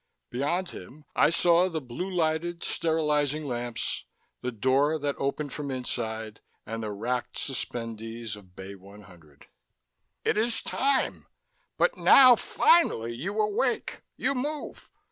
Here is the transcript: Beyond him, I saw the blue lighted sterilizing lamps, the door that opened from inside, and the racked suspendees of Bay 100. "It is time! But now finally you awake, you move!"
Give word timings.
Beyond 0.31 0.71
him, 0.71 1.05
I 1.15 1.29
saw 1.29 1.69
the 1.69 1.79
blue 1.79 2.09
lighted 2.09 2.63
sterilizing 2.63 3.45
lamps, 3.45 4.05
the 4.41 4.51
door 4.51 4.97
that 4.97 5.13
opened 5.19 5.53
from 5.53 5.69
inside, 5.69 6.39
and 6.65 6.81
the 6.81 6.91
racked 6.91 7.35
suspendees 7.37 8.35
of 8.35 8.55
Bay 8.55 8.73
100. 8.73 9.45
"It 10.23 10.37
is 10.39 10.63
time! 10.63 11.27
But 11.77 11.97
now 11.97 12.35
finally 12.35 13.13
you 13.13 13.39
awake, 13.39 14.01
you 14.17 14.33
move!" 14.33 14.89